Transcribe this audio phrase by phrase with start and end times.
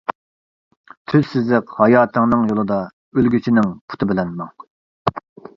[1.11, 2.79] تۈز سىزىق ھاياتىڭنىڭ يولىدا
[3.19, 4.53] ئۆلگۈچىنىڭ پۇتى بىلەن ماڭ.